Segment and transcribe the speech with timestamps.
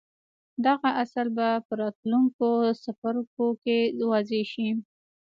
[0.65, 2.47] دغه اصل به په راتلونکو
[2.83, 3.77] څپرکو کې
[4.09, 4.69] واضح شي.